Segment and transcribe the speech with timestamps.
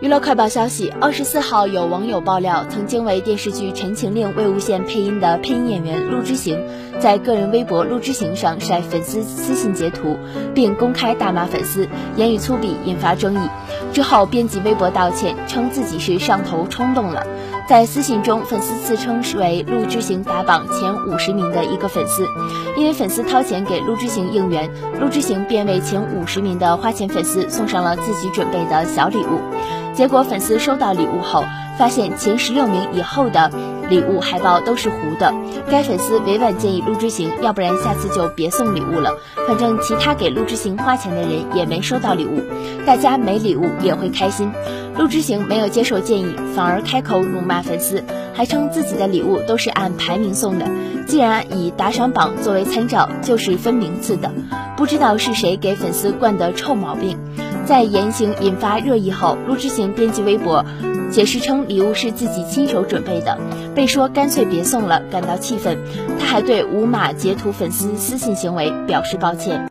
[0.00, 6.58] 娱乐快报消息：二十四号，有网友爆料，曾经为电视剧《陈情令》魏无羡配音的配音演员陆之行，
[6.98, 10.16] 在个人微博“陆之行”上晒粉丝私信截图，
[10.54, 11.86] 并公开大骂粉丝，
[12.16, 13.48] 言语粗鄙，引发争议。
[13.92, 17.26] 之后，编辑微博道歉，称自己是上头冲动了。
[17.68, 22.26] 在私信中，粉丝自称是为陆之行打榜前五十名的一个粉丝，
[22.74, 29.38] 因为粉丝掏钱给陆之行应援，陆之行便为前五十名的花钱粉丝送上了自己准备的小礼物。
[29.94, 31.44] 结果粉丝收到礼物后，
[31.78, 33.50] 发现前十六名以后的
[33.88, 35.34] 礼物海报都是糊的。
[35.70, 39.12] 该粉丝委婉建议陆之行，要不然下次就别送礼物了，
[39.46, 42.42] 反正其他给陆之行花钱的人也没收到礼物，
[42.86, 44.50] 大家没礼物也会开心。
[44.96, 50.66] 陆之行没有接受建议，反而开口辱骂粉丝，还称自己的礼物都是按排名送的，
[51.06, 54.32] 既然以打赏榜作为参照，就是分名次的。
[54.76, 57.18] 不知道是谁给粉丝惯的臭毛病。
[57.70, 60.64] 在言行引发热议后，陆之行编辑微博，
[61.12, 63.38] 解释称礼物是自己亲手准备的，
[63.76, 65.78] 被说干脆别送了，感到气愤。
[66.18, 69.70] 他还对无码截图粉丝私信行为表示抱歉。